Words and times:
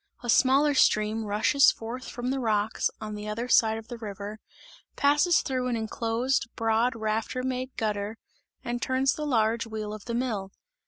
A 0.23 0.31
smaller 0.31 0.73
stream, 0.73 1.25
rushes 1.25 1.69
forth 1.71 2.09
from 2.09 2.31
the 2.31 2.39
rocks 2.39 2.89
on 2.99 3.13
the 3.13 3.27
other 3.27 3.47
side 3.47 3.77
of 3.77 3.87
the 3.87 3.99
river, 3.99 4.39
passes 4.95 5.43
through 5.43 5.67
an 5.67 5.75
enclosed, 5.75 6.47
broad 6.55 6.95
rafter 6.95 7.43
made 7.43 7.77
gutter 7.77 8.17
and 8.63 8.81
turns 8.81 9.13
the 9.13 9.27
large 9.27 9.67
wheel 9.67 9.93
of 9.93 10.05
the 10.05 10.15
mill. 10.15 10.53